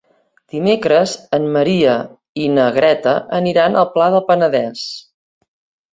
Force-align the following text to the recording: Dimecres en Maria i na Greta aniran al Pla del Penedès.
Dimecres 0.53 1.11
en 1.39 1.43
Maria 1.57 1.93
i 2.45 2.49
na 2.55 2.65
Greta 2.79 3.13
aniran 3.41 3.79
al 3.83 3.89
Pla 3.97 4.11
del 4.17 4.29
Penedès. 4.31 4.87